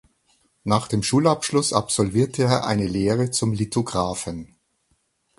Nach 0.63 0.87
dem 0.87 1.03
Schulabschluss 1.03 1.73
absolvierte 1.73 2.41
er 2.45 2.65
eine 2.65 2.87
Lehre 2.87 3.29
zum 3.29 3.53
Lithographen. 3.53 4.55